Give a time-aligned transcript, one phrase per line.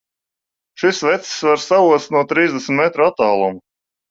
[0.83, 3.63] Šis vecis var saost no trīsdesmit metru attāluma!